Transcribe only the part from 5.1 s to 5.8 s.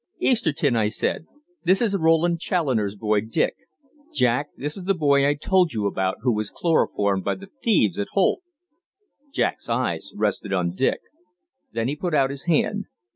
I told